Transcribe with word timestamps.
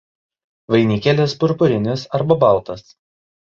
Vainikėlis 0.75 1.37
purpurinis 1.45 2.07
arba 2.23 2.41
baltas. 2.47 2.85